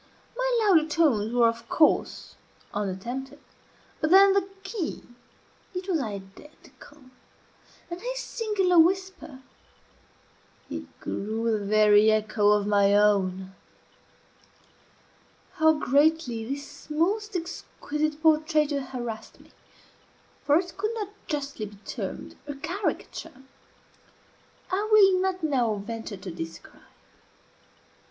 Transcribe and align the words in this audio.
My 0.35 0.59
louder 0.65 0.89
tones 0.89 1.31
were, 1.31 1.47
of 1.47 1.69
course, 1.69 2.33
unattempted, 2.73 3.37
but 3.99 4.09
then 4.09 4.33
the 4.33 4.49
key, 4.63 5.03
it 5.75 5.87
was 5.87 5.99
identical; 5.99 6.97
and 7.87 8.01
his 8.01 8.17
singular 8.19 8.79
whisper, 8.79 9.43
it 10.71 10.99
grew 10.99 11.51
the 11.55 11.63
very 11.63 12.09
echo 12.09 12.49
of 12.49 12.65
my 12.65 12.95
own. 12.95 13.53
How 15.57 15.73
greatly 15.73 16.45
this 16.45 16.89
most 16.89 17.35
exquisite 17.35 18.23
portraiture 18.23 18.81
harassed 18.81 19.39
me 19.39 19.51
(for 20.43 20.57
it 20.57 20.75
could 20.77 20.95
not 20.95 21.09
justly 21.27 21.67
be 21.67 21.75
termed 21.85 22.35
a 22.47 22.55
caricature) 22.55 23.43
I 24.71 24.89
will 24.91 25.21
not 25.21 25.43
now 25.43 25.75
venture 25.75 26.17
to 26.17 26.31
describe. 26.31 26.81